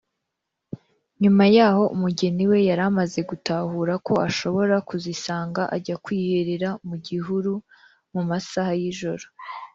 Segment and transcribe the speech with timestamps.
[1.21, 7.53] nyuma yaho umugeni we yari amaze gutahura ko ashobora kuzisanga ajya kwiherera mu gihuru
[8.13, 9.25] mu masaha y’ijoro